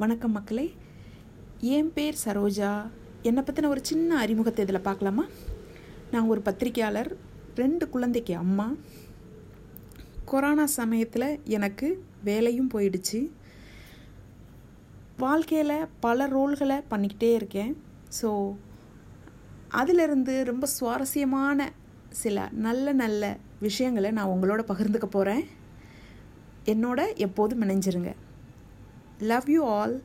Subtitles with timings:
[0.00, 0.72] வணக்கம் மக்களே.
[1.60, 2.90] என் பேர் சரோஜா.
[3.22, 5.24] என்னை பற்றின ஒரு சின்ன அறிமுகத்தை இதில் பார்க்கலாமா?
[6.10, 7.16] நான் ஒரு பத்திரிக்கையாளர்
[7.54, 8.74] ரெண்டு குழந்தைக்கு அம்மா.
[10.24, 13.30] கொரோனா சமயத்தில் எனக்கு வேலையும் போயிடுச்சு.
[15.16, 17.82] வாழ்க்கையில் பல ரோல்களை பண்ணிக்கிட்டே இருக்கேன்.
[18.22, 18.56] ஸோ
[19.68, 21.72] அதிலிருந்து ரொம்ப சுவாரஸ்யமான
[22.08, 25.44] சில நல்ல நல்ல விஷயங்களை நான் உங்களோட பகிர்ந்துக்க போகிறேன்
[26.64, 28.12] என்னோட எப்போதும் இணைஞ்சிருங்க.
[29.20, 30.00] Love you all.